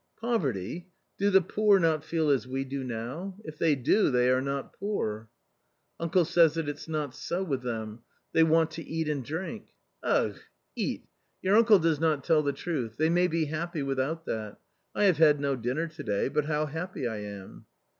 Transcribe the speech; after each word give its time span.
"Poverty! 0.19 0.87
do 1.19 1.29
the 1.29 1.43
poor 1.43 1.77
not 1.77 2.03
feel 2.03 2.31
as 2.31 2.47
we 2.47 2.63
do 2.65 2.83
now; 2.83 3.37
if 3.43 3.59
they 3.59 3.75
do, 3.75 4.09
they 4.09 4.31
are 4.31 4.41
not 4.41 4.73
poor."" 4.73 5.29
Uncle 5.99 6.25
says 6.25 6.55
that 6.55 6.67
it's 6.67 6.87
not 6.87 7.13
so 7.13 7.43
with 7.43 7.61
them— 7.61 7.99
they 8.33 8.41
want 8.41 8.71
to 8.71 8.83
eat 8.83 9.07
and 9.07 9.23
drink."" 9.23 9.75
Ugh! 10.01 10.39
eat! 10.75 11.05
Your 11.43 11.55
uncle 11.55 11.77
does 11.77 11.99
not 11.99 12.23
tell 12.23 12.41
the 12.41 12.51
truth; 12.51 12.97
they 12.97 13.09
may 13.11 13.27
be 13.27 13.45
happy 13.45 13.83
without 13.83 14.25
that; 14.25 14.57
I 14.95 15.03
have 15.03 15.17
had 15.17 15.39
no 15.39 15.55
dinner 15.55 15.85
to 15.89 16.01
day, 16.03 16.29
but 16.29 16.45
how 16.45 16.65
happy 16.65 17.07
I 17.07 17.17
am 17.17 17.67